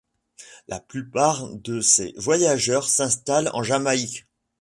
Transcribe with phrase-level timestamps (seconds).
[0.67, 4.25] La plupart de ses voyageurs s'installent en Jamaïque.